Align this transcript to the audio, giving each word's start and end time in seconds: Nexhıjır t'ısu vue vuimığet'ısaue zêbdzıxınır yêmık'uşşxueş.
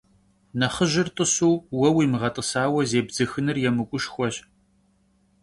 Nexhıjır 0.59 1.07
t'ısu 1.15 1.49
vue 1.75 1.89
vuimığet'ısaue 1.95 2.81
zêbdzıxınır 2.89 3.57
yêmık'uşşxueş. 3.63 4.35